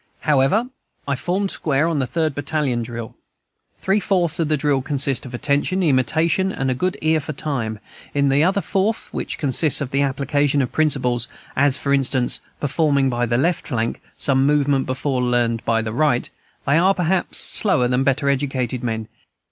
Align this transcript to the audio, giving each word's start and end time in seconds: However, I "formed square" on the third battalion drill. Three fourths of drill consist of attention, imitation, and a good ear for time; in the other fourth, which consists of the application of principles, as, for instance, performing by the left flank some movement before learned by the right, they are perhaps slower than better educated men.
However, 0.21 0.67
I 1.07 1.15
"formed 1.15 1.51
square" 1.51 1.87
on 1.87 1.99
the 1.99 2.07
third 2.07 2.33
battalion 2.33 2.81
drill. 2.81 3.13
Three 3.79 3.99
fourths 3.99 4.39
of 4.39 4.47
drill 4.47 4.81
consist 4.81 5.27
of 5.27 5.35
attention, 5.35 5.83
imitation, 5.83 6.51
and 6.51 6.71
a 6.71 6.73
good 6.73 6.97
ear 7.03 7.19
for 7.19 7.33
time; 7.33 7.77
in 8.15 8.29
the 8.29 8.43
other 8.43 8.61
fourth, 8.61 9.09
which 9.11 9.37
consists 9.37 9.79
of 9.79 9.91
the 9.91 10.01
application 10.01 10.63
of 10.63 10.71
principles, 10.71 11.27
as, 11.55 11.77
for 11.77 11.93
instance, 11.93 12.41
performing 12.59 13.11
by 13.11 13.27
the 13.27 13.37
left 13.37 13.67
flank 13.67 14.01
some 14.17 14.43
movement 14.47 14.87
before 14.87 15.21
learned 15.21 15.63
by 15.65 15.83
the 15.83 15.93
right, 15.93 16.31
they 16.65 16.79
are 16.79 16.95
perhaps 16.95 17.37
slower 17.37 17.87
than 17.87 18.03
better 18.03 18.27
educated 18.27 18.83
men. 18.83 19.07